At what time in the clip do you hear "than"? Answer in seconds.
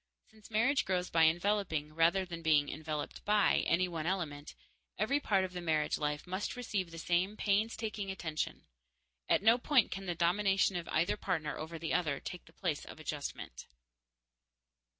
2.25-2.39